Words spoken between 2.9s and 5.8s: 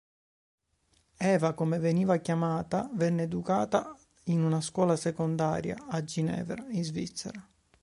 venne educata in una scuola secondaria